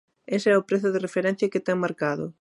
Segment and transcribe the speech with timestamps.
[0.37, 2.25] Ese é o prezo de referencia que ten marcado.